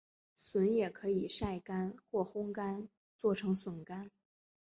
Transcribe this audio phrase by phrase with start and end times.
[0.33, 4.09] 笋也可以晒干或烘干做成笋干。